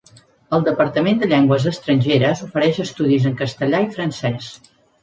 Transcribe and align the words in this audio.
El 0.57 0.63
Departament 0.67 1.19
de 1.25 1.29
Llengües 1.33 1.67
Estrangeres 1.73 2.43
ofereix 2.49 2.83
estudis 2.87 3.33
en 3.33 3.41
castellà 3.45 3.87
i 3.89 3.93
francès. 4.01 4.55